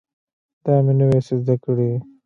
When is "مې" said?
0.85-0.93